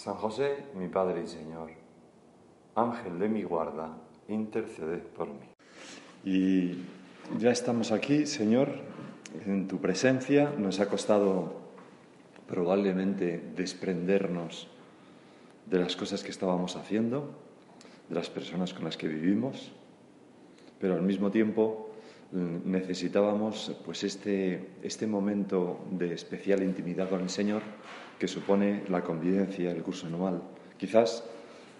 [0.00, 1.72] San José, mi Padre y Señor,
[2.74, 3.98] Ángel de mi guarda,
[4.28, 5.44] interceded por mí.
[6.24, 6.78] Y
[7.38, 8.70] ya estamos aquí, Señor,
[9.44, 10.54] en tu presencia.
[10.56, 11.52] Nos ha costado
[12.48, 14.68] probablemente desprendernos
[15.66, 17.34] de las cosas que estábamos haciendo,
[18.08, 19.70] de las personas con las que vivimos,
[20.80, 21.90] pero al mismo tiempo
[22.32, 27.60] mm, necesitábamos pues este, este momento de especial intimidad con el Señor
[28.20, 30.42] que supone la convivencia, el curso anual.
[30.76, 31.24] Quizás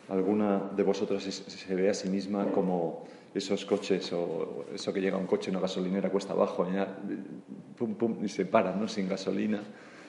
[0.08, 5.18] alguna de vosotros se ve a sí misma como esos coches o eso que llega
[5.18, 8.88] un coche una gasolinera cuesta abajo y, pum, pum, y se para ¿no?
[8.88, 9.60] sin gasolina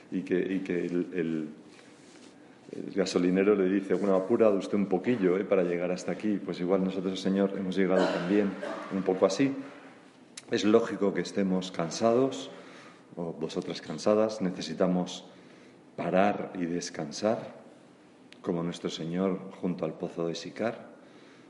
[0.09, 1.49] y que, y que el, el,
[2.95, 5.43] gasolinero le dice, bueno, apurado usted un poquillo ¿eh?
[5.43, 6.39] para llegar hasta aquí.
[6.43, 8.49] Pues igual nosotros, Señor, hemos llegado también
[8.95, 9.53] un poco así.
[10.49, 12.49] Es lógico que estemos cansados
[13.17, 15.25] o vosotras cansadas, necesitamos
[16.01, 17.37] parar y descansar,
[18.41, 20.89] como nuestro Señor junto al pozo de Sicar,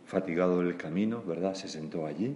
[0.03, 1.53] fatigado del camino, ¿verdad?
[1.53, 2.35] Se sentó allí.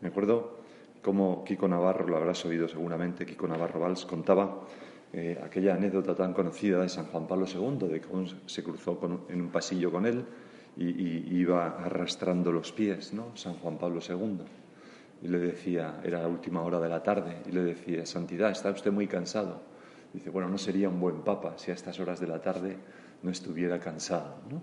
[0.00, 0.58] Me acuerdo
[1.02, 4.62] cómo Kiko Navarro, lo habrás oído seguramente, Kiko Navarro Valls contaba
[5.12, 8.98] eh, aquella anécdota tan conocida de San Juan Pablo II, de cómo se cruzó
[9.28, 10.24] en un pasillo con él
[10.76, 13.36] y, y, iba arrastrando los pies, ¿no?
[13.36, 14.40] San Juan Pablo II.
[15.22, 18.70] Y le decía, era la última hora de la tarde, y le decía, Santidad, está
[18.70, 19.75] usted muy cansado.
[20.16, 22.74] Dice, bueno, no sería un buen papa si a estas horas de la tarde
[23.22, 24.62] no estuviera cansado, ¿no?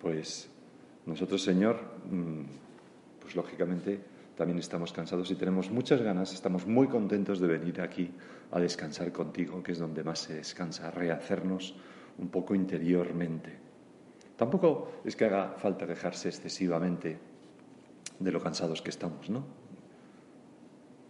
[0.00, 0.48] Pues
[1.04, 1.76] nosotros, Señor,
[2.10, 4.00] mm, pues lógicamente
[4.34, 8.12] también estamos cansados y tenemos muchas ganas, estamos muy contentos de venir aquí
[8.50, 11.76] a descansar contigo, que es donde más se descansa, a rehacernos
[12.16, 13.52] un poco interiormente.
[14.38, 17.18] Tampoco es que haga falta quejarse excesivamente
[18.18, 19.44] de lo cansados que estamos, ¿no?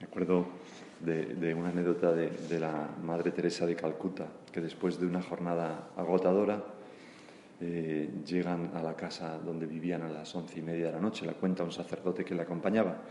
[0.01, 0.49] Me acuerdo
[1.03, 6.63] de, una anécdota de, la Madre Teresa de Calcuta, que después de una jornada agotadora
[7.61, 11.27] eh, llegan a la casa donde vivían a las once y media de la noche,
[11.27, 13.03] la cuenta un sacerdote que le acompañaba.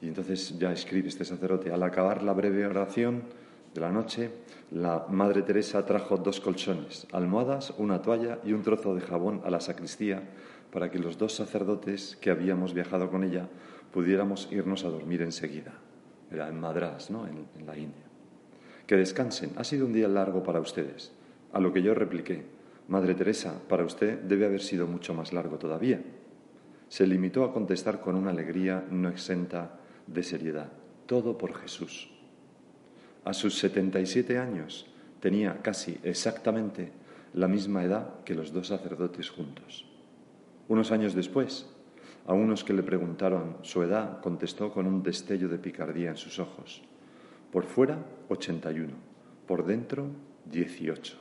[0.00, 3.24] Y entonces ya escribe este sacerdote, al acabar la breve oración
[3.74, 4.30] de la noche,
[4.70, 9.50] la Madre Teresa trajo dos colchones, almohadas, una toalla y un trozo de jabón a
[9.50, 10.22] la sacristía
[10.72, 13.48] para que los dos sacerdotes que habíamos viajado con ella
[13.92, 15.83] pudiéramos irnos a dormir enseguida
[16.30, 17.26] era en Madras, ¿no?
[17.26, 18.02] en, la India.
[18.86, 21.12] Que descansen, ha sido un día largo para ustedes.
[21.52, 22.44] A lo que yo repliqué,
[22.88, 26.02] Madre Teresa, para usted debe haber sido mucho más largo todavía.
[26.88, 30.70] Se limitó a contestar con una alegría no exenta de seriedad.
[31.06, 32.10] Todo por Jesús.
[33.24, 34.86] A sus 77 años
[35.20, 36.92] tenía casi exactamente
[37.32, 39.86] la misma edad que los dos sacerdotes juntos.
[40.68, 41.66] Unos años después,
[42.26, 46.38] a unos que le preguntaron su edad, contestó con un destello de picardía en sus
[46.38, 46.82] ojos.
[47.52, 47.98] Por fuera,
[48.28, 48.92] 81.
[49.46, 50.06] Por dentro,
[50.50, 51.16] 18.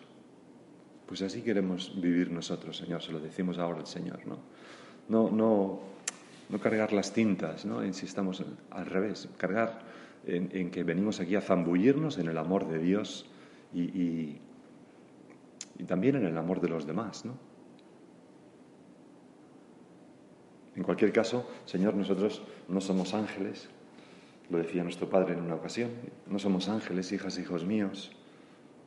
[1.06, 4.38] Pues así queremos vivir nosotros, Señor, se lo decimos ahora al Señor, ¿no?
[5.10, 5.80] No, no,
[6.50, 7.84] no cargar las tintas, ¿no?
[7.84, 9.82] Insistamos al revés, cargar
[10.26, 13.26] en, que venimos aquí a zambullirnos en el amor de Dios
[13.74, 14.42] y, y,
[15.78, 17.53] y también en el amor de los demás, ¿no?
[20.76, 23.70] En cualquier caso, Señor, nosotros no somos ángeles,
[24.50, 25.92] lo decía nuestro Padre en una ocasión,
[26.28, 28.12] no somos ángeles, hijas, hijos míos.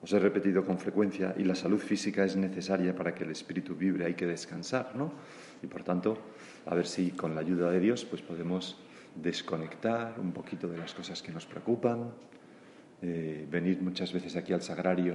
[0.02, 3.74] Os he repetido con frecuencia, y la salud física es necesaria para que el espíritu
[3.74, 5.12] vibre, hay que descansar, ¿no?
[5.62, 6.18] Y por tanto,
[6.66, 8.78] a ver si con la ayuda de Dios pues podemos
[9.14, 12.10] desconectar un poquito de las cosas que nos preocupan,
[13.00, 15.14] eh, venir muchas veces aquí al sagrario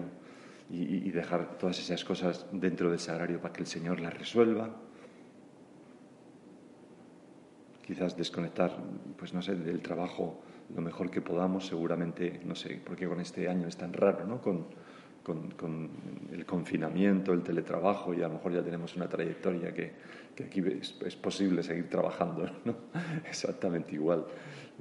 [0.74, 4.74] y dejar todas esas cosas dentro del sagrario para que el Señor las resuelva
[7.92, 8.72] quizás desconectar,
[9.18, 10.40] pues no sé, del trabajo
[10.74, 14.40] lo mejor que podamos, seguramente, no sé, porque con este año es tan raro, ¿no?
[14.42, 14.68] Con,
[15.24, 15.90] con,
[16.32, 19.92] el confinamiento, el teletrabajo, y a lo mejor ya tenemos una trayectoria que,
[20.42, 20.64] aquí
[21.06, 22.78] es, posible seguir trabajando, ¿no?
[23.28, 24.26] Exactamente igual.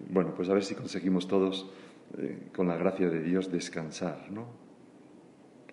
[0.08, 1.68] Bueno, pues a ver si conseguimos todos,
[2.16, 4.46] eh, con la gracia de Dios, descansar, ¿no?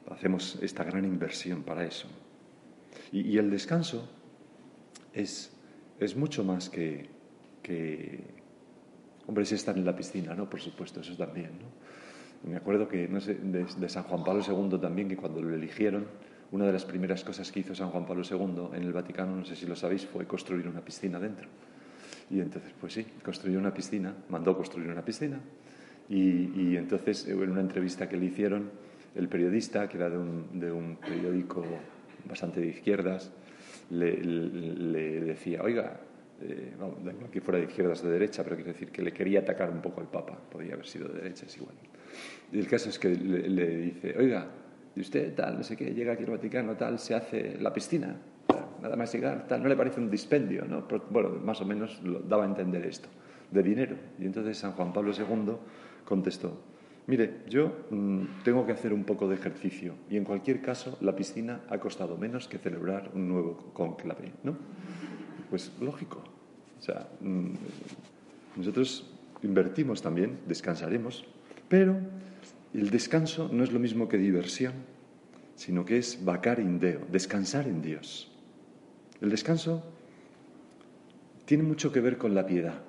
[0.09, 2.07] Hacemos esta gran inversión para eso.
[3.11, 4.09] Y, el descanso
[5.13, 5.55] es,
[5.99, 7.15] es mucho más que,
[7.67, 8.23] que,
[9.27, 10.49] hombre, es estar en la piscina, ¿no?
[10.49, 12.49] Por supuesto, eso también, ¿no?
[12.49, 16.07] Me acuerdo que, no sé, de, San Juan Pablo II también, que cuando lo eligieron,
[16.51, 19.43] una de las primeras cosas que hizo San Juan Pablo II en el Vaticano, no
[19.43, 21.47] sé si lo sabéis, fue construir una piscina dentro.
[22.29, 25.39] Y entonces, pues sí, construyó una piscina, mandó construir una piscina.
[26.09, 28.71] Y, entonces, en una entrevista que le hicieron,
[29.15, 31.65] el periodista, que era de un, periódico
[32.27, 33.31] bastante de izquierdas,
[33.89, 35.99] le, decía, oiga,
[36.41, 36.73] eh,
[37.31, 40.01] que fuera de izquierdas de derecha, pero quiero decir que le quería atacar un poco
[40.01, 41.75] al Papa, podía haber sido de derecha, es igual.
[42.51, 44.47] Y el caso es que le, dice, oiga,
[44.95, 48.15] y usted tal, no sé qué, llega aquí al Vaticano, tal, se hace la piscina,
[48.81, 50.87] nada más llegar, tal, no le parece un dispendio, ¿no?
[51.09, 53.09] bueno, más o menos lo daba a entender esto,
[53.51, 53.95] de dinero.
[54.19, 55.53] Y entonces San Juan Pablo II
[56.05, 56.61] contestó,
[57.07, 61.15] mire, yo mm, tengo que hacer un poco de ejercicio y en cualquier caso la
[61.15, 64.57] piscina ha costado menos que celebrar un nuevo conclave, ¿no?
[65.49, 66.23] Pues lógico.
[66.79, 67.51] O sea, mm,
[68.57, 69.05] nosotros
[69.44, 71.25] invertimos también, descansaremos,
[71.69, 71.97] pero
[72.73, 74.73] el descanso no es lo mismo que diversión,
[75.55, 78.31] sino que es vacar in Deo, descansar en Dios.
[79.21, 79.83] El descanso
[81.45, 82.81] tiene mucho que ver con la piedad,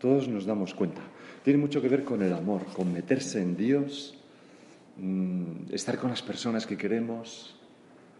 [0.00, 1.00] todos nos damos cuenta.
[1.44, 4.18] Tiene mucho que ver con el amor, con meterse en Dios,
[4.96, 7.53] mm, estar con las personas que queremos,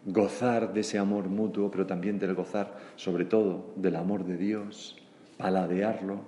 [0.06, 4.96] gozar de ese amor mutuo, pero también del gozar, sobre todo, del amor de Dios,
[5.36, 6.22] paladearlo,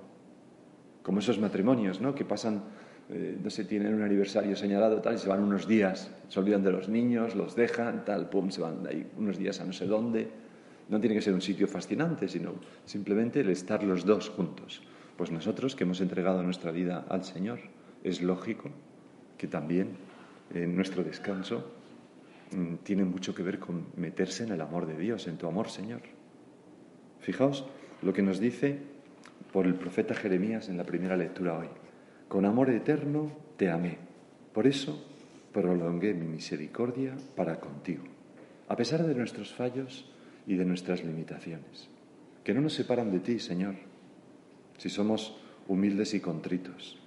[1.03, 2.15] como esos matrimonios, ¿no?
[2.15, 2.63] Que pasan
[3.09, 6.61] eh, no sé, tienen un aniversario señalado, tal, y se van unos días, se olvidan
[6.61, 9.85] de los niños, los dejan, tal, pum, se van ahí unos días a no sé
[9.85, 10.29] dónde.
[10.89, 14.81] No tiene que ser un sitio fascinante, sino simplemente el estar los dos juntos.
[15.15, 17.59] Pues nosotros que hemos entregado nuestra vida al Señor,
[18.03, 18.69] es lógico
[19.37, 19.97] que también
[20.53, 21.71] en nuestro descanso
[22.83, 26.01] tiene mucho que ver con meterse en el amor de Dios, en tu amor, Señor.
[27.19, 27.65] Fijaos
[28.01, 28.79] lo que nos dice
[29.51, 31.67] por el profeta Jeremías en la primera lectura hoy.
[32.27, 33.97] Con amor eterno te amé.
[34.53, 35.03] Por eso
[35.51, 38.03] prolongué mi misericordia para contigo,
[38.67, 40.09] a pesar de nuestros fallos
[40.45, 41.89] y de nuestras limitaciones,
[42.43, 43.75] que no nos separan de ti, Señor,
[44.77, 45.35] si somos
[45.67, 46.99] humildes y contritos.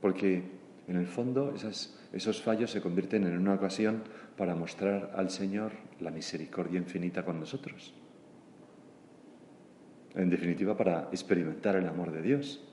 [0.00, 0.57] Porque
[0.88, 1.54] en el fondo
[2.12, 4.02] esos fallos se convierten en una ocasión
[4.36, 7.94] para mostrar al Señor la misericordia infinita con nosotros.
[10.14, 12.68] En definitiva, para experimentar el amor de Dios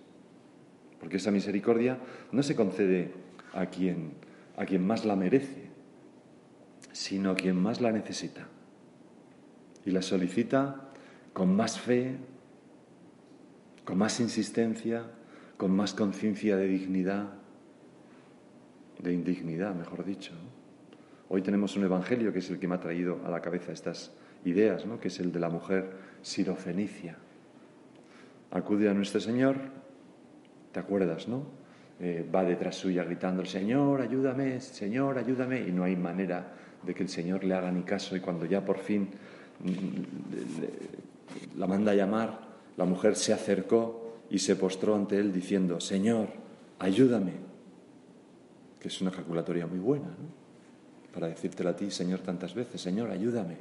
[1.06, 2.00] porque esa misericordia
[2.32, 3.12] no se concede
[3.54, 4.14] a quien,
[4.58, 5.70] a quien más la merece,
[6.94, 8.48] sino a quien más la necesita.
[9.86, 10.90] Y la solicita
[11.32, 12.16] con más fe,
[13.84, 15.04] con más insistencia,
[15.58, 17.34] con más conciencia de dignidad,
[19.00, 20.34] de indignidad, mejor dicho.
[21.30, 24.12] Hoy tenemos un evangelio que es el que me ha traído a la cabeza estas
[24.44, 25.00] ideas, ¿no?
[25.00, 27.18] que es el de la mujer sirofenicia.
[28.52, 29.58] Acude a nuestro Señor
[30.76, 31.44] ¿Te acuerdas, no?
[32.02, 36.52] Eh, va detrás suya gritando, Señor, ayúdame, Señor, ayúdame, y no hay manera
[36.84, 39.08] de que el Señor le haga ni caso y cuando ya por fin
[39.64, 42.42] mm, la manda a llamar,
[42.76, 46.28] la mujer se acercó y se postró ante él diciendo, Señor,
[46.80, 47.32] ayúdame,
[48.86, 51.12] que es una ejaculatoria muy buena, ¿no?
[51.12, 53.58] Para decírtelo a ti, Señor, tantas veces, Señor, ayúdame.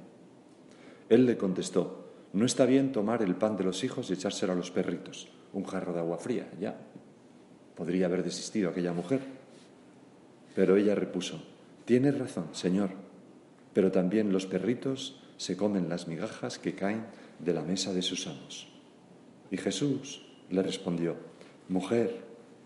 [1.09, 4.55] Él le contestó, no está bien tomar el pan de los hijos y echárselo a
[4.55, 6.77] los perritos, un jarro de agua fría, ya,
[7.75, 9.21] Podría haber desistido aquella mujer.
[10.55, 11.43] Pero ella repuso,
[11.87, 12.91] Tienes razón, Señor,
[13.73, 17.07] pero también los perritos se comen las migajas que caen
[17.39, 18.69] de la mesa de sus amos.
[19.51, 21.17] Y Jesús le respondió,
[21.71, 22.15] Mujer,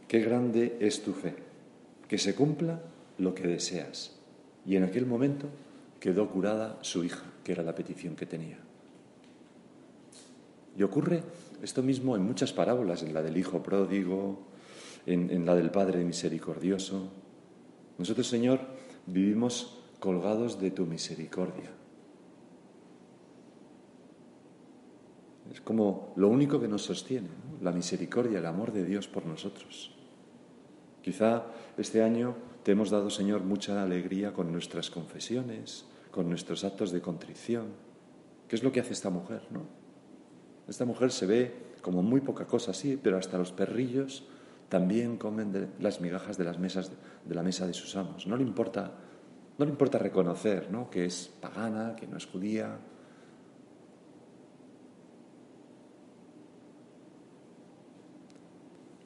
[0.08, 1.47] qué grande es tu fe,
[2.08, 2.80] que se cumpla
[3.18, 4.16] lo que deseas.
[4.66, 5.48] Y en aquel momento
[6.00, 8.58] quedó curada su hija, que era la petición que tenía.
[10.76, 11.22] Y ocurre
[11.62, 14.38] esto mismo en muchas parábolas, en la del hijo pródigo,
[15.06, 17.08] en, la del Padre misericordioso.
[17.98, 18.60] Nosotros, Señor,
[19.06, 21.70] vivimos colgados de tu misericordia.
[25.52, 27.28] Es como lo único que nos sostiene,
[27.62, 29.97] la misericordia, el amor de Dios por nosotros.
[31.02, 31.44] Quizá
[31.76, 37.00] este año te hemos dado, Señor, mucha alegría con nuestras confesiones, con nuestros actos de
[37.00, 37.68] contrición.
[38.48, 39.62] ¿Qué es lo que hace esta mujer, no?
[40.68, 44.24] Esta mujer se ve como muy poca cosa, sí, pero hasta los perrillos
[44.68, 46.90] también comen las migajas de las mesas
[47.24, 48.26] de la mesa de sus amos.
[48.26, 48.92] No le importa,
[49.56, 50.90] no le importa reconocer ¿no?
[50.90, 52.78] que es pagana, que no es judía.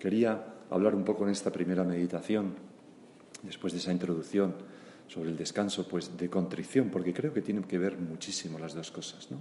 [0.00, 2.54] Quería hablar un poco en esta primera meditación,
[3.42, 4.54] después de esa introducción
[5.08, 8.90] sobre el descanso, pues de contrición, porque creo que tienen que ver muchísimo las dos
[8.90, 9.38] cosas, ¿no?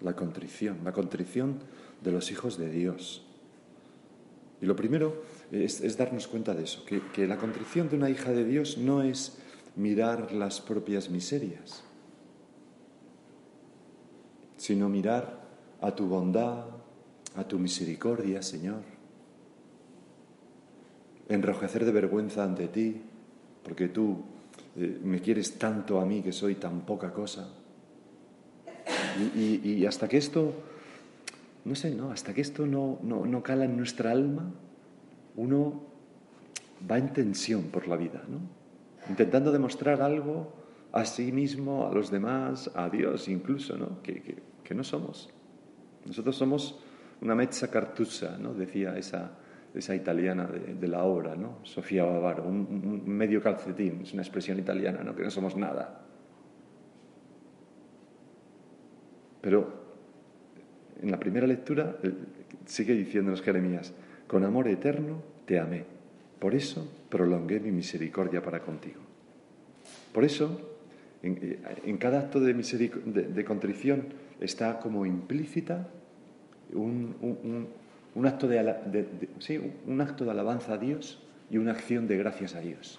[0.00, 1.58] La contrición, la contrición
[2.02, 3.24] de los hijos de Dios.
[4.60, 8.30] Y lo primero es, darnos cuenta de eso, que, que la contrición de una hija
[8.30, 9.38] de Dios no es
[9.76, 11.82] mirar las propias miserias,
[14.56, 15.42] sino mirar
[15.80, 16.66] a tu bondad,
[17.34, 18.93] a tu misericordia, Señor.
[21.28, 23.00] Enrojecer de vergüenza ante ti,
[23.62, 24.22] porque tú
[24.76, 27.48] eh, me quieres tanto a mí que soy tan poca cosa.
[29.36, 30.52] Y, hasta que esto,
[31.64, 32.10] no sé, ¿no?
[32.10, 34.50] Hasta que esto no, no, cala en nuestra alma,
[35.36, 35.82] uno
[36.90, 38.40] va en tensión por la vida, ¿no?
[39.08, 40.52] Intentando demostrar algo
[40.92, 44.02] a sí mismo, a los demás, a Dios incluso, ¿no?
[44.02, 45.30] Que, que no somos.
[46.06, 46.80] Nosotros somos
[47.20, 48.52] una mezza cartusa, ¿no?
[48.52, 49.38] Decía esa,
[49.74, 51.58] esa italiana de, la obra, ¿no?
[51.64, 55.14] Sofía Bavaro, un, medio calcetín, es una expresión italiana, ¿no?
[55.16, 56.00] Que no somos nada.
[59.40, 59.84] Pero
[61.02, 62.12] en la primera lectura eh,
[62.66, 63.92] sigue diciéndonos Jeremías,
[64.28, 65.84] con amor eterno te amé,
[66.38, 69.00] por eso prolongué mi misericordia para contigo.
[70.12, 70.78] Por eso,
[71.22, 74.04] en, eh, cada acto de, de, contrición
[74.40, 75.88] está como implícita
[76.72, 77.66] un
[78.22, 79.06] acto de,
[79.86, 82.98] un acto de alabanza a Dios y una acción de gracias a Dios.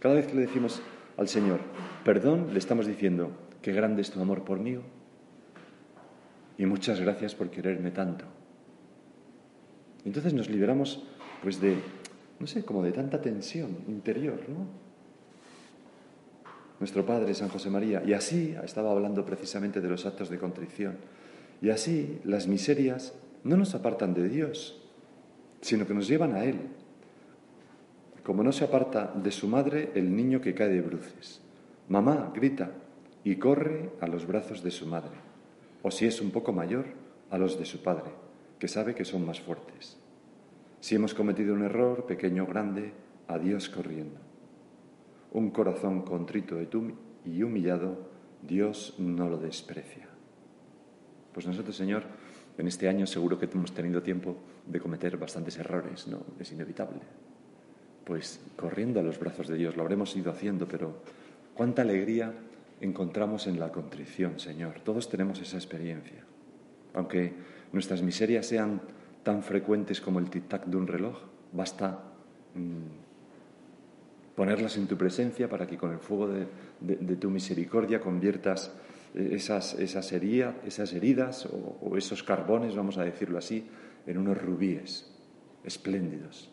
[0.00, 0.80] Cada vez que le decimos
[1.16, 1.60] al Señor,
[2.04, 3.30] perdón, le estamos diciendo,
[3.62, 4.78] qué grande es tu amor por mí
[6.58, 8.24] y muchas gracias por quererme tanto.
[10.04, 11.04] Entonces nos liberamos
[11.42, 11.76] pues de,
[12.40, 14.84] no sé, como de tanta tensión interior, ¿no?
[16.80, 20.96] Nuestro Padre San José María, y así estaba hablando precisamente de los actos de contrición,
[21.62, 23.14] y así las miserias
[23.44, 24.82] no nos apartan de Dios,
[25.60, 26.60] sino que nos llevan a Él.
[28.22, 31.42] Como no se aparta de su madre el niño que cae de bruces.
[31.88, 32.72] Mamá grita
[33.22, 35.12] y corre a los brazos de su madre,
[35.82, 36.86] o si es un poco mayor,
[37.30, 38.10] a los de su padre,
[38.58, 39.98] que sabe que son más fuertes.
[40.80, 42.92] Si hemos cometido un error, pequeño o grande,
[43.28, 44.20] a Dios corriendo.
[45.32, 46.56] Un corazón contrito
[47.24, 48.08] y humillado,
[48.42, 50.08] Dios no lo desprecia.
[51.32, 52.04] Pues nosotros, Señor,
[52.56, 56.20] en este año seguro que hemos tenido tiempo de cometer bastantes errores, ¿no?
[56.38, 57.00] Es inevitable.
[58.04, 60.94] Pues corriendo a los brazos de Dios, lo habremos ido haciendo, pero
[61.54, 62.32] cuánta alegría
[62.80, 64.80] encontramos en la contrición, Señor.
[64.80, 66.22] Todos tenemos esa experiencia.
[66.92, 67.32] Aunque
[67.72, 68.80] nuestras miserias sean
[69.22, 71.18] tan frecuentes como el tic-tac de un reloj,
[71.52, 71.98] basta
[72.54, 78.72] mm, ponerlas en tu presencia para que con el fuego de tu misericordia conviertas
[79.14, 83.66] esas, esas, esas heridas o, esos carbones, vamos a decirlo así,
[84.06, 85.10] en unos rubíes
[85.62, 86.50] espléndidos.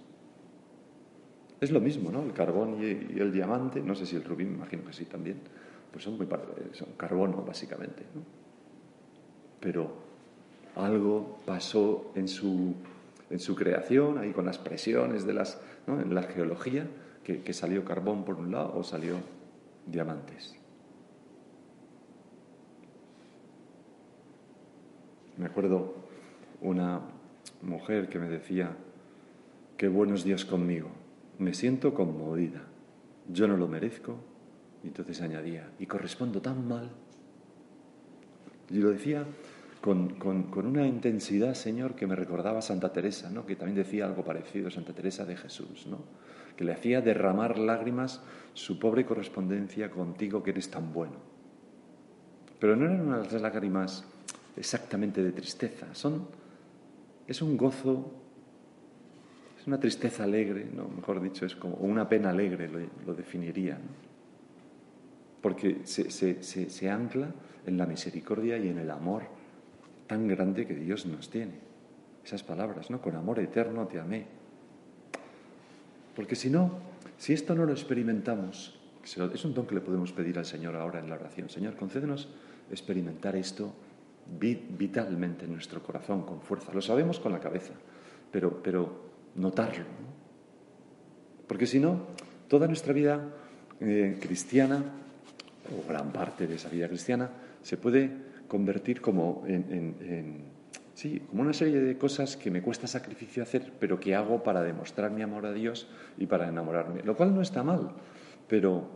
[1.60, 2.24] Es lo mismo, ¿no?
[2.24, 5.38] El carbón y, el diamante, no sé si el rubí, me imagino que sí también,
[5.92, 6.28] pues son, muy,
[6.98, 8.22] carbono básicamente, ¿no?
[9.60, 9.92] Pero
[10.76, 12.74] algo pasó en su,
[13.30, 16.88] en su creación, ahí con las presiones de las, en la geología,
[17.24, 19.16] que salió carbón por un lado o salió
[19.86, 20.61] diamantes.
[25.42, 25.96] Me acuerdo
[26.62, 27.02] una
[27.64, 28.78] mujer que me decía,
[29.76, 30.92] qué buenos días conmigo,
[31.40, 32.62] me siento conmovida,
[33.28, 34.18] yo no lo merezco,
[34.84, 36.92] y entonces añadía, y correspondo tan mal.
[38.70, 39.26] Y lo decía
[39.82, 40.16] con,
[40.54, 43.48] una intensidad, Señor, que me recordaba a Santa Teresa, ¿no?
[43.48, 46.04] que también decía algo parecido, Santa Teresa de Jesús, ¿no?
[46.56, 48.22] que le hacía derramar lágrimas
[48.54, 51.16] su pobre correspondencia contigo que eres tan bueno.
[52.60, 54.06] Pero no eran unas lágrimas
[54.58, 56.28] exactamente de tristeza, son,
[57.28, 58.12] es un gozo,
[59.60, 60.88] es una tristeza alegre, ¿no?
[60.88, 62.70] mejor dicho, es como una pena alegre,
[63.06, 63.78] lo, definiría,
[65.42, 66.10] porque se,
[66.42, 67.34] se ancla
[67.66, 69.24] en la misericordia y en el amor
[70.08, 71.54] tan grande que Dios nos tiene.
[72.24, 73.02] Esas palabras, ¿no?
[73.02, 74.26] Con amor eterno te amé.
[76.16, 76.80] Porque si no,
[77.18, 81.00] si esto no lo experimentamos, es un don que le podemos pedir al Señor ahora
[81.00, 81.50] en la oración.
[81.50, 82.28] Señor, concédenos
[82.70, 83.74] experimentar esto
[84.28, 86.74] vitalmente en nuestro corazón, con fuerza.
[86.74, 87.74] Lo sabemos con la cabeza,
[88.32, 89.86] pero, pero notarlo.
[91.48, 92.08] Porque si no,
[92.48, 93.22] toda nuestra vida
[93.80, 94.84] eh, cristiana,
[95.70, 97.30] o gran parte de esa vida cristiana,
[97.62, 98.12] se puede
[98.48, 100.52] convertir como en,
[100.94, 104.62] Sí, como una serie de cosas que me cuesta sacrificio hacer, pero que hago para
[104.62, 105.88] demostrar mi amor a Dios
[106.18, 107.02] y para enamorarme.
[107.02, 107.94] Lo cual no está mal,
[108.48, 108.88] pero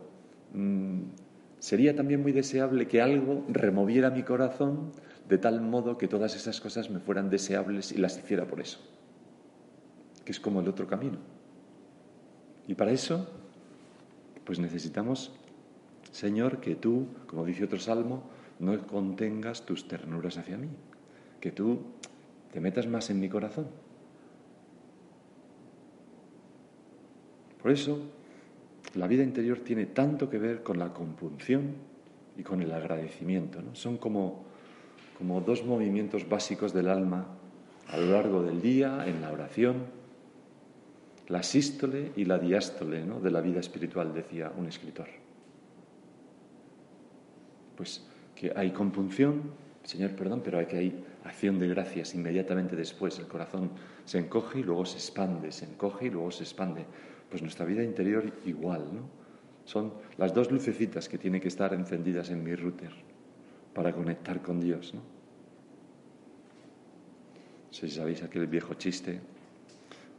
[0.53, 1.01] mm,
[1.58, 4.91] sería también muy deseable que algo removiera mi corazón
[5.29, 8.79] de tal modo que todas esas cosas me fueran deseables y las hiciera por eso,
[10.24, 11.17] que es como el otro camino.
[12.67, 13.27] Y para eso,
[14.44, 15.32] pues necesitamos,
[16.12, 18.24] Señor, que tú, como dice otro salmo,
[18.60, 20.70] no contengas tus ternuras hacia mí,
[21.39, 21.82] que tú
[22.51, 23.67] te metas más en mi corazón.
[27.62, 28.00] Por eso,
[28.94, 31.74] la vida interior tiene tanto que ver con la compunción
[32.38, 33.62] y con el agradecimiento.
[33.62, 33.75] ¿no?
[33.75, 34.46] Son como,
[35.17, 37.25] como dos movimientos básicos del alma
[37.88, 39.86] a lo largo del día, en la oración,
[41.27, 43.19] la sístole y la diástole ¿no?
[43.19, 45.07] de la vida espiritual, decía un escritor.
[47.75, 48.05] Pues
[48.36, 49.51] que hay compunción,
[49.84, 53.17] Señor, perdón, pero hay que hay acción de gracias inmediatamente después.
[53.19, 53.72] El corazón
[54.03, 56.86] se encoge y luego se expande, se encoge y luego se expande.
[57.29, 59.25] Pues nuestra vida interior igual, ¿no?
[59.65, 63.14] Son las dos lucecitas que tienen que estar encendidas en mi router
[63.75, 65.01] para conectar con Dios, ¿no?
[67.70, 69.20] Sé si sabéis aquel viejo chiste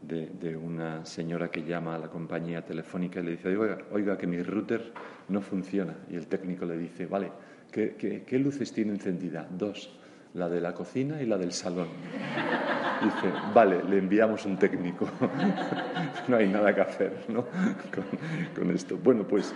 [0.02, 4.18] de, de, una señora que llama a la compañía telefónica y le dice, oiga, oiga,
[4.18, 4.92] que mi router
[5.30, 5.96] no funciona.
[6.10, 7.32] Y el técnico le dice, vale,
[7.76, 9.46] ¿Qué, luces tiene encendida?
[9.50, 9.90] Dos,
[10.34, 11.88] la de la cocina y la del salón.
[13.02, 15.06] Dice, vale, le enviamos un técnico.
[16.28, 17.44] no hay nada que hacer ¿no?
[18.56, 18.96] con, esto.
[18.96, 19.54] Bueno, pues,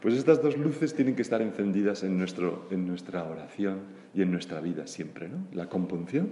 [0.00, 3.80] pues estas dos luces tienen que estar encendidas en, nuestro, en nuestra oración
[4.14, 5.46] y en nuestra vida siempre, ¿no?
[5.52, 6.30] La compunción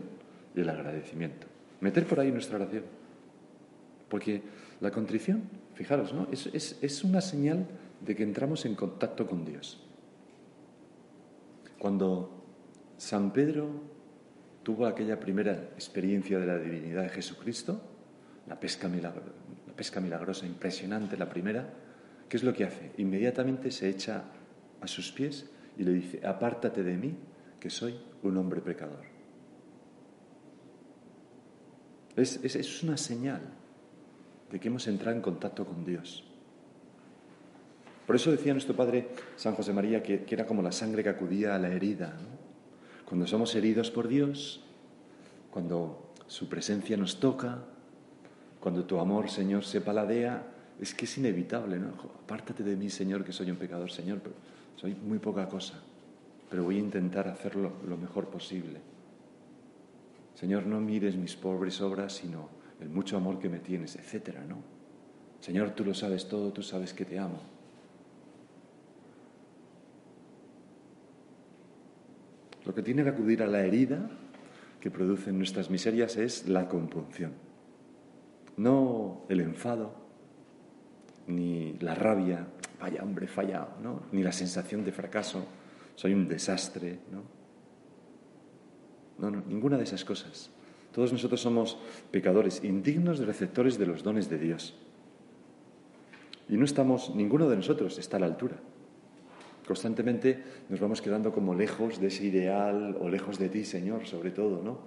[0.54, 1.46] y el agradecimiento.
[1.80, 2.84] Meter por ahí nuestra oración.
[4.08, 4.42] Porque
[4.80, 5.42] la contrición,
[5.74, 6.28] fijaros, ¿no?
[6.30, 7.66] es, es, es una señal
[8.00, 9.82] de que entramos en contacto con Dios.
[11.78, 12.44] Cuando
[12.96, 13.68] San Pedro
[14.62, 17.80] tuvo aquella primera experiencia de la divinidad de Jesucristo,
[18.46, 21.68] la la pesca milagrosa impresionante, la primera,
[22.28, 22.92] ¿qué es lo que hace?
[22.98, 24.24] Inmediatamente se echa
[24.80, 27.14] a sus pies y le dice, apártate de mí,
[27.60, 29.04] que soy un hombre pecador.
[32.16, 33.42] Es, es, una señal
[34.50, 36.24] de que hemos entrado en contacto con Dios.
[38.06, 41.54] Por eso decía nuestro Padre San José María que, era como la sangre que acudía
[41.54, 42.16] a la herida.
[43.04, 44.64] Cuando somos heridos por Dios,
[45.50, 47.64] cuando su presencia nos toca,
[48.60, 50.42] cuando tu amor, Señor, se paladea,
[50.80, 51.88] es que es inevitable, ¿no?
[52.24, 54.34] Apártate de mí, Señor, que soy un pecador, Señor, pero
[54.76, 55.80] soy muy poca cosa,
[56.50, 58.80] pero voy a intentar hacerlo lo mejor posible.
[60.34, 64.58] Señor, no mires mis pobres obras, sino el mucho amor que me tienes, etcétera, ¿no?
[65.40, 67.40] Señor, tú lo sabes todo, tú sabes que te amo.
[72.66, 74.10] Lo que tiene que acudir a la herida
[74.80, 77.32] que producen nuestras miserias es la compunción.
[78.56, 80.05] No el enfado,
[81.26, 82.46] ni la rabia,
[82.80, 84.02] vaya hombre fallado, ¿no?
[84.12, 85.44] ni la sensación de fracaso,
[85.94, 86.98] soy un desastre.
[87.10, 87.22] ¿no?
[89.18, 90.50] No, no, ninguna de esas cosas.
[90.92, 91.78] Todos nosotros somos
[92.10, 94.74] pecadores, indignos de receptores de los dones de Dios.
[96.48, 98.56] Y no estamos, ninguno de nosotros está a la altura.
[99.66, 104.30] Constantemente nos vamos quedando como lejos de ese ideal o lejos de ti, Señor, sobre
[104.30, 104.78] todo, ¿no?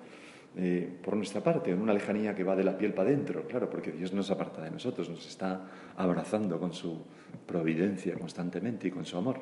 [0.55, 3.69] Eh, por nuestra parte, en una lejanía que va de la piel para adentro, claro,
[3.69, 7.01] porque Dios no se aparta de nosotros, nos está abrazando con su
[7.45, 9.39] providencia constantemente y con su amor.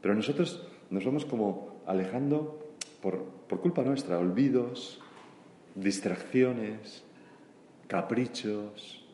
[0.00, 5.00] Pero nosotros nos vamos como alejando por, por culpa nuestra, olvidos,
[5.74, 7.04] distracciones,
[7.86, 9.04] caprichos,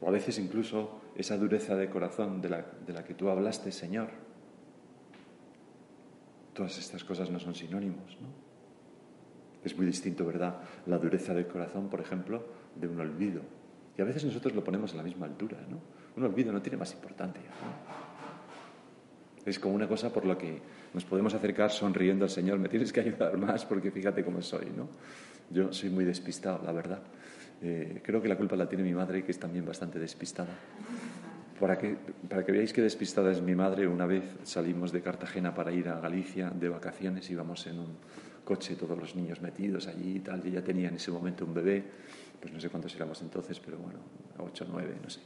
[0.00, 3.70] o a veces incluso esa dureza de corazón de la, de la que tú hablaste,
[3.70, 4.30] Señor
[6.54, 8.49] Todas estas cosas no son sinónimos, ¿no?
[9.64, 10.60] Es muy distinto, ¿verdad?
[10.86, 12.44] La dureza del corazón, por ejemplo,
[12.74, 13.42] de un olvido.
[13.96, 15.78] Y a veces nosotros lo ponemos a la misma altura, ¿no?
[16.16, 17.42] Un olvido no tiene más importancia.
[19.44, 20.60] Es como una cosa por la que
[20.92, 22.58] nos podemos acercar sonriendo al Señor.
[22.58, 24.88] Me tienes que ayudar más porque fíjate cómo soy, ¿no?
[25.50, 27.02] Yo soy muy despistado, la verdad.
[27.62, 30.56] Eh, creo que la culpa la tiene mi madre, que es también bastante despistada.
[31.58, 31.96] Para que,
[32.28, 35.88] para que veáis qué despistada es mi madre, una vez salimos de Cartagena para ir
[35.88, 37.96] a Galicia de vacaciones, íbamos en un
[38.50, 41.54] coche, todos los niños metidos allí y tal, y ella tenía en ese momento un
[41.54, 41.84] bebé,
[42.40, 44.00] pues no sé cuántos éramos entonces, pero bueno,
[44.38, 45.20] ocho, nueve, no sé.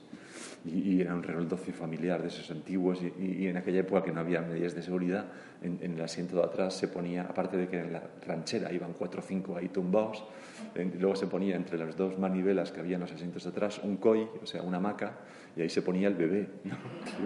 [0.67, 4.21] Y, era un Renault 12 familiar de esos antiguos, y, en aquella época que no
[4.21, 5.25] había medidas de seguridad,
[5.63, 9.21] en, el asiento de atrás se ponía, aparte de que en la ranchera iban cuatro
[9.21, 10.23] o cinco ahí tumbados,
[10.75, 13.97] luego se ponía entre las dos manivelas que había en los asientos de atrás un
[13.97, 15.17] COI, o sea, una hamaca,
[15.57, 16.77] y ahí se ponía el bebé, ¿no?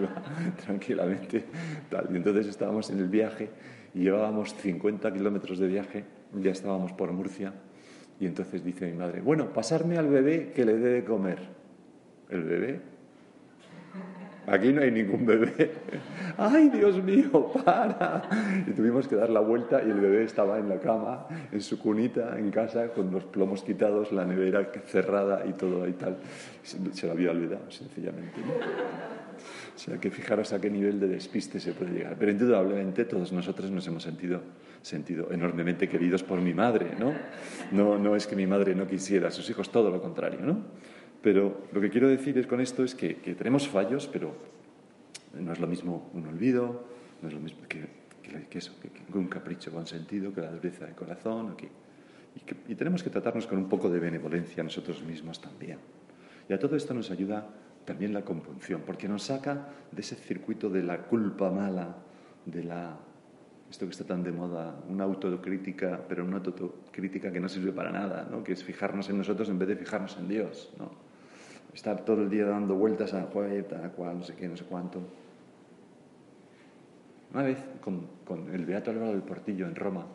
[0.65, 1.43] tranquilamente.
[1.89, 2.07] Tal.
[2.09, 3.49] Y entonces estábamos en el viaje
[3.93, 7.53] llevábamos 50 kilómetros de viaje, ya estábamos por Murcia,
[8.19, 11.39] Y entonces dice mi madre, bueno, pasarme al bebé que le dé de comer.
[12.29, 12.81] ¿El bebé?
[14.49, 15.71] Aquí no hay ningún bebé.
[16.37, 18.23] ¡Ay, Dios mío, para!
[18.65, 21.77] Y tuvimos que dar la vuelta y el bebé estaba en la cama, en su
[21.77, 26.17] cunita, en casa, con los plomos quitados, la nevera cerrada y todo y tal.
[26.63, 28.39] Se, lo había olvidado, sencillamente.
[29.75, 32.15] O sea, que fijaros a qué nivel de despiste se puede llegar.
[32.17, 34.41] Pero indudablemente todos nosotros nos hemos sentido,
[34.81, 37.13] sentido enormemente queridos por mi madre, ¿no?
[37.71, 37.97] ¿no?
[37.97, 40.63] No es que mi madre no quisiera a sus hijos, todo lo contrario, ¿no?
[41.21, 44.33] Pero lo que quiero decir es con esto es que, tenemos fallos, pero
[45.37, 46.85] no es lo mismo un olvido,
[47.21, 47.87] no es lo mismo que,
[48.57, 51.55] eso, que, un capricho con sentido, que la dureza de corazón.
[51.59, 55.79] y, y tenemos que tratarnos con un poco de benevolencia nosotros mismos también.
[56.47, 57.47] Y a todo esto nos ayuda
[57.85, 61.97] también la compunción, porque nos saca de ese circuito de la culpa mala,
[62.45, 62.97] de la
[63.69, 67.91] esto que está tan de moda, una autocrítica, pero una autocrítica que no sirve para
[67.91, 68.43] nada, ¿no?
[68.43, 70.73] que es fijarnos en nosotros en vez de fijarnos en Dios.
[70.79, 70.89] ¿no?
[71.73, 74.65] Estar todo el día dando vueltas a cual, a cual, no sé qué, no sé
[74.65, 74.99] cuánto.
[77.33, 80.05] Una vez con, con el Beato Álvaro del Portillo en Roma,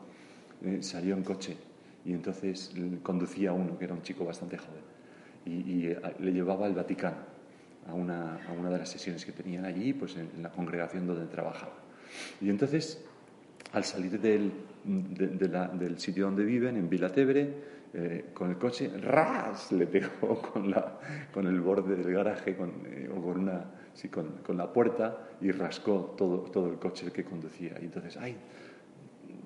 [0.65, 1.57] eh, salió en coche
[2.05, 4.95] y entonces conducía a uno que era un chico bastante joven
[5.47, 7.35] y, eh, le llevaba al Vaticano
[7.87, 11.27] a una, a una, de las sesiones que tenían allí, pues en, la congregación donde
[11.27, 11.75] trabajaba.
[12.41, 13.05] Y entonces,
[13.73, 14.53] al salir del,
[14.85, 19.71] del sitio donde viven, en Vilatebre, eh, con el coche, ¡ras!
[19.71, 20.99] le pegó con, la,
[21.33, 25.29] con el borde del garaje con, eh, o con, una, sí, con, con, la puerta
[25.41, 27.75] y rascó todo, todo el coche que conducía.
[27.81, 28.37] Y entonces, ¡ay!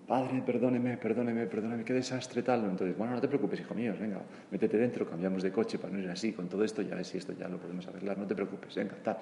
[0.07, 2.65] Padre, perdóneme, perdóneme, perdóneme, qué desastre tal.
[2.65, 5.99] Entonces, bueno, no te preocupes, hijo mío, venga, métete dentro, cambiamos de coche para no
[5.99, 8.35] ir así con todo esto, ya ves si esto ya lo podemos arreglar, no te
[8.35, 9.19] preocupes, venga, tal.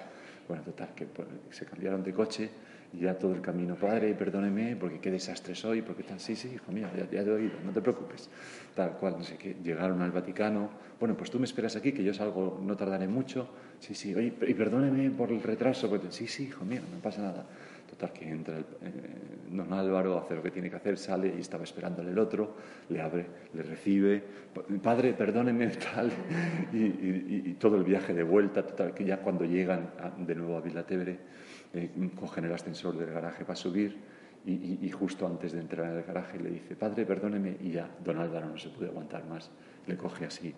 [0.47, 2.49] Bueno, total, que pues, se cambiaron de coche
[2.93, 6.71] ya todo el camino, padre, perdóneme, porque qué desastre soy, porque tal, sí, sí, hijo
[6.71, 8.29] mío, ya, ya, te he oído, no te preocupes.
[8.75, 10.69] Tal cual, no sé qué, llegaron al Vaticano,
[10.99, 14.33] bueno, pues tú me esperas aquí, que yo salgo, no tardaré mucho, sí, sí, oye,
[14.47, 17.45] y perdóneme por el retraso, porque, sí, sí, hijo mío, no pasa nada.
[17.89, 18.63] Total, que entra eh,
[19.49, 22.55] don Álvaro, hace lo que tiene que hacer, sale y estaba esperándole el otro,
[22.89, 24.23] le abre, le recibe,
[24.83, 26.11] padre, perdóneme, tal,
[26.73, 31.17] y, todo el viaje de vuelta, total, que ya cuando llegan de nuevo a Vilatebre,
[31.73, 33.97] eh, cogen el ascensor del garaje para subir
[34.45, 38.17] y, justo antes de entrar en el garaje le dice, padre, perdóneme, y ya don
[38.17, 39.51] Álvaro no se puede aguantar más,
[39.85, 40.53] le coge así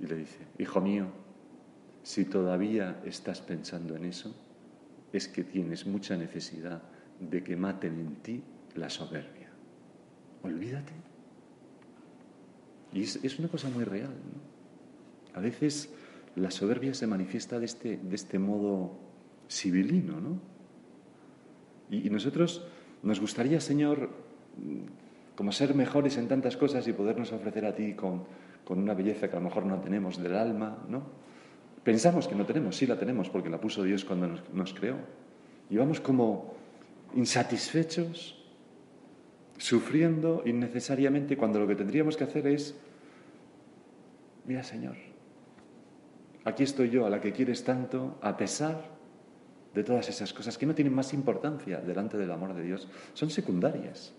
[0.00, 1.08] y le dice, hijo mío,
[2.02, 4.34] si todavía estás pensando en eso,
[5.12, 6.82] es que tienes mucha necesidad
[7.20, 8.42] de que maten en ti
[8.76, 9.48] la soberbia.
[10.42, 10.92] Olvídate.
[12.92, 14.14] Y es, una cosa muy real.
[15.34, 15.92] A veces
[16.36, 18.98] la soberbia se manifiesta de este, de este modo
[19.48, 20.53] civilino, ¿no?
[21.90, 22.64] Y, nosotros
[23.02, 24.10] nos gustaría, Señor,
[25.36, 28.24] como ser mejores en tantas cosas y podernos ofrecer a ti con,
[28.64, 31.02] con una belleza que a lo mejor no tenemos del alma, ¿no?
[31.82, 34.96] Pensamos que no tenemos, sí la tenemos porque la puso Dios cuando nos, nos creó.
[35.68, 36.54] Y vamos como
[37.14, 38.42] insatisfechos,
[39.58, 42.74] sufriendo innecesariamente cuando lo que tendríamos que hacer es,
[44.46, 44.96] mira Señor,
[46.44, 48.93] aquí estoy yo a la que quieres tanto, a pesar
[49.74, 53.30] de todas esas cosas que no tienen más importancia delante del amor de Dios, son
[53.30, 54.14] secundarias.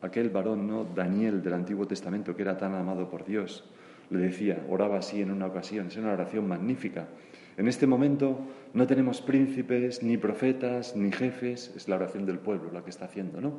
[0.00, 0.84] Aquel varón, ¿no?
[0.84, 3.64] Daniel del Antiguo Testamento, que era tan amado por Dios,
[4.10, 7.08] le decía, oraba así en una ocasión, es una oración magnífica.
[7.56, 8.38] En este momento
[8.72, 13.06] no tenemos príncipes, ni profetas, ni jefes, es la oración del pueblo la que está
[13.06, 13.54] haciendo, ¿no?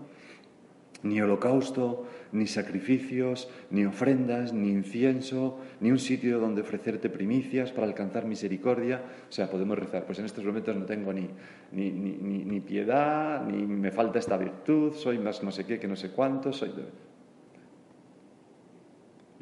[1.03, 7.87] Ni holocausto, ni sacrificios, ni ofrendas, ni incienso, ni un sitio donde ofrecerte primicias para
[7.87, 9.03] alcanzar misericordia.
[9.29, 11.29] O sea, podemos rezar, pues en estos momentos no tengo ni,
[11.71, 15.87] ni, ni, ni piedad, ni me falta esta virtud, soy más no sé qué que
[15.87, 16.71] no sé cuánto, soy...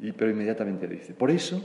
[0.00, 1.64] Y, pero inmediatamente dice, por eso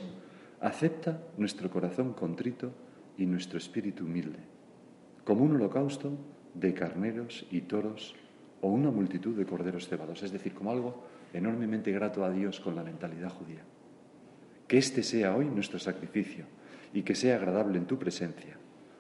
[0.62, 2.72] acepta nuestro corazón contrito
[3.18, 4.40] y nuestro espíritu humilde,
[5.26, 6.14] como un holocausto
[6.54, 8.16] de carneros y toros
[8.62, 12.76] o una multitud de corderos cebados, es decir, como algo enormemente grato a Dios con
[12.76, 13.64] la mentalidad judía.
[14.68, 16.46] Que este sea hoy nuestro sacrificio
[16.94, 18.58] y que sea agradable en tu presencia,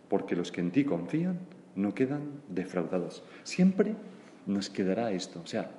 [0.07, 1.39] porque los que en ti confían
[1.75, 3.23] no quedan defraudados.
[3.43, 3.95] Siempre
[4.45, 5.71] nos quedará esto, o sea,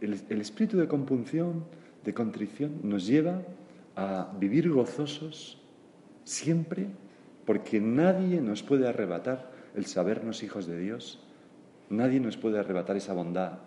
[0.00, 1.64] el, el espíritu de compunción,
[2.04, 3.42] de contrición, nos lleva
[3.96, 5.60] a vivir gozosos
[6.24, 6.86] siempre,
[7.44, 11.24] porque nadie nos puede arrebatar el sabernos hijos de Dios
[11.90, 13.58] Nadie nos puede arrebatar esa bondad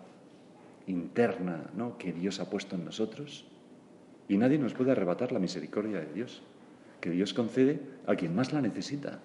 [0.86, 1.98] interna ¿no?
[1.98, 3.44] que Dios ha puesto en nosotros
[4.28, 6.42] y nadie nos puede arrebatar la misericordia de Dios,
[7.00, 9.20] que Dios concede a quien más la necesita,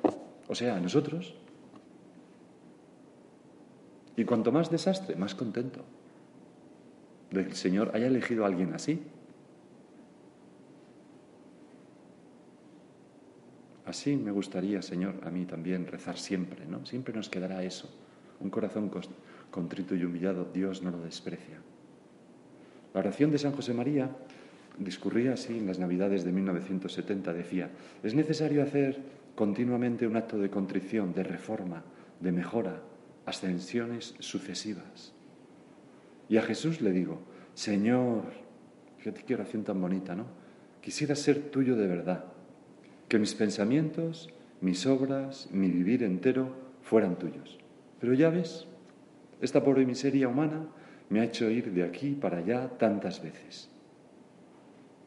[0.48, 1.36] o sea, a nosotros.
[4.16, 5.86] Y cuanto más desastre, más contento.
[7.32, 9.04] del Señor haya elegido a alguien así.
[13.86, 16.86] Así me gustaría, Señor, a mí también rezar siempre, ¿no?
[16.86, 17.90] Siempre nos quedará eso.
[18.40, 18.92] Un corazón
[19.52, 21.60] contrito y humillado, Dios no lo desprecia.
[22.94, 24.10] La oración de San José María
[24.80, 27.34] discurría así en las Navidades de 1970.
[27.34, 27.70] Decía,
[28.04, 29.00] es necesario hacer
[29.36, 31.84] continuamente un acto de contrición, de reforma,
[32.20, 32.82] de mejora,
[33.26, 35.14] ascensiones sucesivas.
[36.30, 37.20] Y a Jesús le digo,
[37.54, 38.24] Señor,
[38.98, 40.26] fíjate qué oración tan bonita, ¿no?
[40.82, 42.26] Quisiera ser tuyo de verdad
[43.08, 44.30] que mis pensamientos,
[44.62, 47.60] mis obras, mi vivir entero fueran tuyos.
[48.00, 48.68] Pero ya ves,
[49.42, 50.68] esta pobre miseria humana
[51.10, 53.70] me ha hecho ir de aquí para allá tantas veces.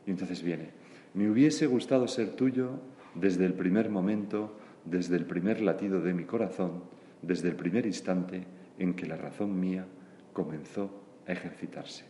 [0.07, 0.71] Y entonces viene,
[1.15, 2.81] me hubiese gustado ser tuyo
[3.15, 6.85] desde el primer momento, desde el primer latido de mi corazón,
[7.23, 8.45] desde el primer instante
[8.79, 9.87] en que la razón mía
[10.33, 10.91] comenzó
[11.27, 12.05] a ejercitarse.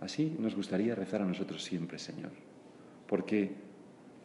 [0.00, 2.30] Así nos gustaría rezar a nosotros siempre, Señor,
[3.06, 3.52] porque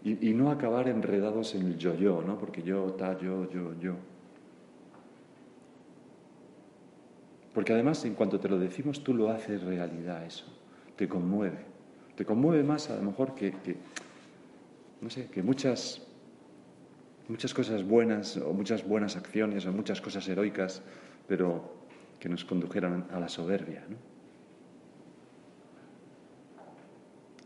[0.04, 2.38] y, no acabar enredados en el yo-yo, ¿no?
[2.38, 3.96] Porque yo, tal, yo, yo, yo.
[7.60, 10.46] Porque además, en cuanto te lo decimos, tú lo haces realidad eso.
[10.96, 11.58] Te conmueve.
[12.16, 13.54] Te conmueve más a lo mejor que,
[15.02, 16.02] no sé, que muchas,
[17.28, 20.82] muchas cosas buenas o muchas buenas acciones o muchas cosas heroicas,
[21.28, 21.74] pero
[22.18, 23.84] que nos condujeran a la soberbia.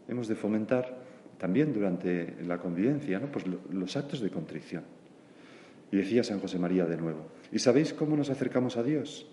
[0.08, 0.96] Hemos de fomentar
[1.40, 3.32] también durante la convivencia, ¿no?
[3.32, 4.84] pues los actos de contrición.
[5.92, 9.33] Y decía San José María de nuevo, ¿y sabéis cómo nos acercamos a Dios?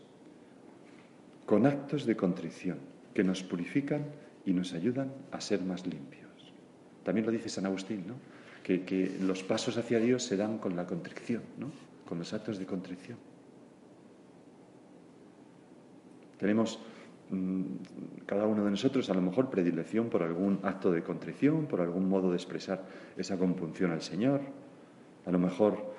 [1.51, 2.79] Con actos de contrición
[3.13, 4.07] que nos purifican
[4.47, 6.55] y nos ayudan a ser más limpios.
[7.03, 8.15] También lo dice San Agustín, ¿no?
[8.63, 11.73] que, que los pasos hacia Dios se dan con la contrición, ¿no?
[12.07, 13.19] con los actos de contrición.
[16.39, 16.79] Tenemos
[17.31, 17.63] Mm,
[18.27, 22.09] cada uno de nosotros a lo mejor predilección por algún acto de contrición, por algún
[22.09, 22.85] modo de expresar
[23.17, 24.41] esa compunción al Señor.
[25.27, 25.95] A lo mejor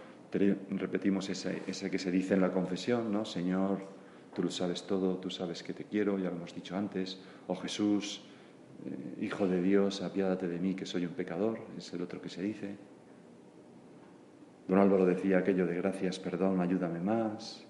[0.69, 3.23] repetimos ese, que se dice en la confesión, ¿no?
[3.23, 3.79] Señor,
[4.33, 7.19] tú lo sabes todo, tú sabes que te quiero, ya lo hemos dicho antes.
[7.47, 8.21] O Jesús,
[8.85, 12.29] eh, Hijo de Dios, apiádate de mí que soy un pecador, es el otro que
[12.29, 12.75] se dice.
[14.67, 17.65] Don Álvaro decía aquello de gracias, perdón, ayúdame más.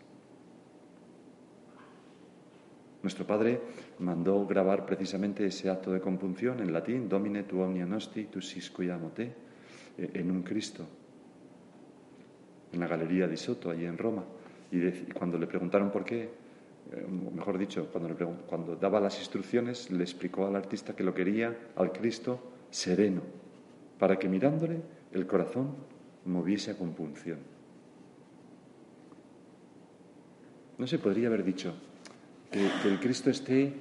[3.02, 3.60] Nuestro Padre
[4.00, 9.24] mandó grabar precisamente ese acto de compunción en latín, Domine tu omnia nosti, tu te,
[9.24, 10.86] eh, en un Cristo,
[12.71, 14.24] en la Galería di Soto, allí en Roma.
[14.71, 16.30] Y, cuando le preguntaron por qué,
[17.34, 18.15] mejor dicho, cuando,
[18.48, 22.39] cuando daba las instrucciones, le explicó al artista que lo quería al Cristo
[22.70, 23.22] sereno,
[24.00, 25.76] para que mirándole el corazón
[26.26, 27.39] moviese a compunción.
[30.78, 31.74] No se podría haber dicho,
[32.50, 33.74] que, el Cristo esté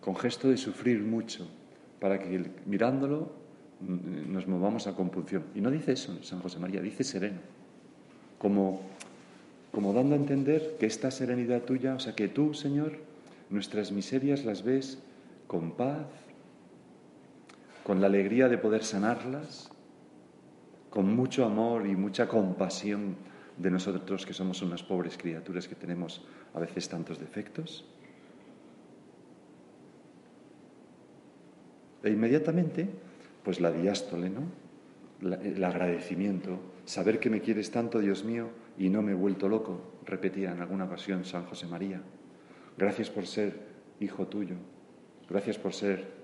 [0.00, 1.46] con gesto de sufrir mucho,
[2.00, 3.32] para que mirándolo
[3.80, 5.44] mm, nos movamos a compunción.
[5.54, 7.40] Y no dice eso San José María, dice sereno,
[8.38, 8.80] como,
[9.78, 12.98] como dando a entender que esta serenidad tuya, o sea, que tú, Señor,
[13.48, 14.98] nuestras miserias las ves
[15.46, 16.08] con paz,
[17.84, 19.70] con la alegría de poder sanarlas,
[20.90, 23.14] con mucho amor y mucha compasión
[23.56, 26.22] de nosotros que somos unas pobres criaturas que tenemos
[26.54, 27.84] a veces tantos defectos.
[32.02, 32.88] E inmediatamente,
[33.44, 34.67] pues la diástole, ¿no?
[35.22, 39.80] El agradecimiento, saber que me quieres tanto, Dios mío, y no me he vuelto loco,
[40.04, 42.00] repetía en alguna ocasión San José María.
[42.76, 43.54] Gracias por ser
[44.00, 44.56] hijo tuyo,
[45.28, 46.18] gracias por ser...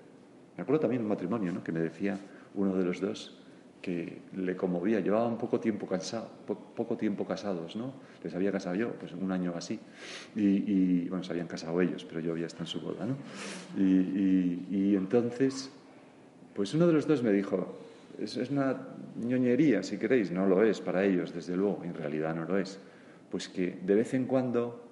[0.57, 1.65] Me acuerdo también un matrimonio, ¿no?
[1.65, 2.19] Que me decía
[2.55, 3.45] uno de los dos,
[3.85, 5.01] que le conmovía.
[5.01, 6.31] Llevaban poco tiempo, cansado,
[6.75, 7.93] poco tiempo casados, ¿no?
[8.23, 9.79] Les había casado yo, pues un año así.
[10.35, 13.17] Y, bueno, se habían casado ellos, pero yo había estado en su boda, ¿no?
[13.77, 15.71] Y, entonces,
[16.55, 17.77] pues uno de los dos me dijo,
[18.19, 18.77] es, es una
[19.17, 22.79] ñoñería, si queréis, no lo es para ellos, desde luego, en realidad no lo es.
[23.31, 24.85] Pues que de vez en cuando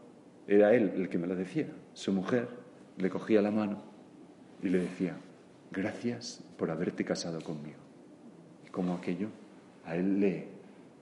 [0.46, 1.68] era él el que me lo decía.
[1.92, 2.48] Su mujer
[2.96, 3.82] le cogía la mano
[4.62, 5.16] y le decía,
[5.70, 7.82] gracias por haberte casado conmigo
[8.72, 9.28] como aquello
[9.84, 10.48] a él le,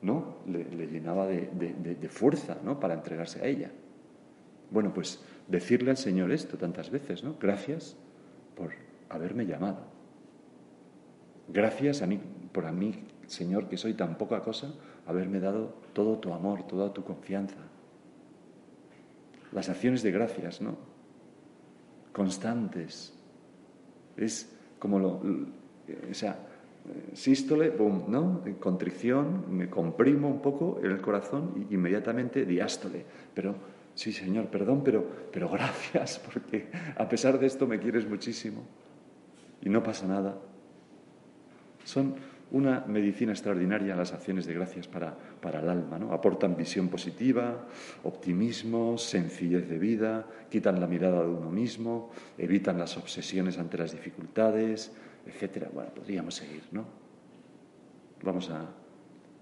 [0.03, 0.37] ¿no?
[0.47, 2.79] le, llenaba de, fuerza ¿no?
[2.81, 3.71] para entregarse a ella.
[4.71, 7.37] Bueno, pues decirle al Señor esto tantas veces, ¿no?
[7.41, 7.97] Gracias
[8.57, 8.73] por
[9.09, 9.90] haberme llamado.
[11.53, 12.21] Gracias a mí,
[12.53, 12.95] por a mí,
[13.27, 14.73] Señor, que soy tan poca cosa,
[15.07, 17.57] haberme dado todo tu amor, toda tu confianza.
[19.53, 20.77] Las acciones de gracias, ¿no?
[22.13, 23.13] Constantes.
[24.17, 25.21] Es como lo,
[26.11, 26.39] o sea,
[27.15, 28.43] sístole, boom, ¿no?
[28.61, 33.05] Contrición, me comprimo un poco en el corazón y inmediatamente diástole.
[33.35, 33.55] Pero
[33.95, 38.63] Sí, Señor, perdón, pero, pero gracias, porque a pesar de esto me quieres muchísimo
[39.61, 40.39] y no pasa nada.
[41.91, 42.15] Son
[42.53, 45.99] una medicina extraordinaria las acciones de gracias para, para el alma.
[45.99, 46.13] ¿no?
[46.13, 47.67] Aportan visión positiva,
[48.05, 53.91] optimismo, sencillez de vida, quitan la mirada de uno mismo, evitan las obsesiones ante las
[53.91, 54.93] dificultades,
[55.27, 55.67] etc.
[55.75, 56.85] Bueno, podríamos seguir, ¿no?
[58.23, 58.71] Vamos a,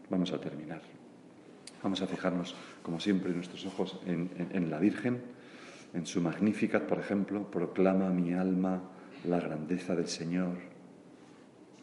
[0.08, 0.80] vamos a terminar.
[1.82, 5.20] Vamos a fijarnos, como siempre, nuestros ojos en, en la Virgen,
[5.92, 8.82] en su Magnificat, por ejemplo, proclama mi alma
[9.26, 10.77] la grandeza del Señor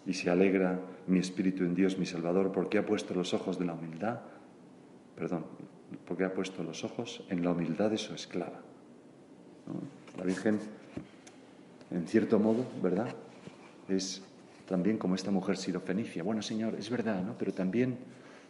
[0.06, 3.66] y se alegra mi espíritu en Dios, mi Salvador, porque ha puesto los ojos de
[3.66, 4.20] la humildad,
[5.16, 5.46] perdón,
[6.08, 8.62] porque ha puesto los ojos en la humildad de su esclava.
[10.18, 10.60] La Virgen,
[11.92, 13.08] en cierto modo, ¿verdad?
[13.90, 14.24] Es
[14.68, 16.24] también como esta mujer sirofenicia.
[16.24, 17.36] Bueno, Señor, es verdad, ¿no?
[17.38, 17.98] Pero también,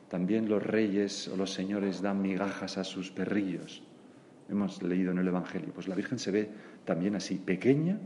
[0.09, 3.83] también los reyes o los señores dan migajas a sus perrillos.
[4.49, 5.71] Hemos leído en el Evangelio.
[5.73, 6.49] Pues la Virgen se ve
[6.85, 7.97] también así, pequeña,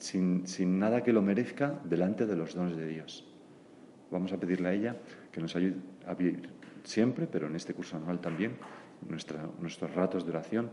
[0.00, 3.26] sin, nada que lo merezca delante de los dones de Dios.
[4.10, 4.96] Vamos a pedirle a ella
[5.30, 6.50] que nos ayude a vivir
[6.82, 8.56] siempre, pero en este curso anual también,
[9.06, 10.70] nuestros ratos de oración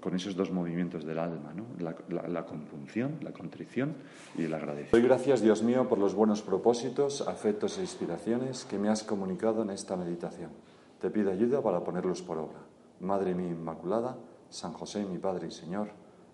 [0.00, 3.94] con esos dos movimientos del alma, la, compunción, la contrición
[4.36, 4.96] y el agradecimiento.
[4.96, 9.62] Doy gracias, Dios mío, por los buenos propósitos, afectos e inspiraciones que me has comunicado
[9.62, 10.50] en esta meditación.
[11.00, 12.60] Te pido ayuda para ponerlos por obra.
[13.00, 14.16] Madre mía Inmaculada,
[14.48, 15.90] San José, mi Padre y Señor,